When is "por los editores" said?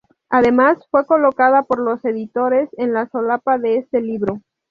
1.61-2.69